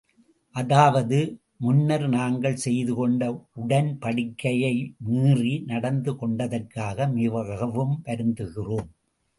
அதாவது 0.55 1.17
முன்னர் 1.57 2.05
நாங்கள் 2.09 2.57
செய்து 2.57 2.93
கொண்ட 2.93 3.21
உடன்படிக்கையை 3.55 4.73
மீறி, 5.07 5.53
நடந்து 5.65 6.13
கொண்டதற்காக 6.13 7.07
மிகவும் 7.13 7.95
வருந்துகிறோம். 8.05 8.89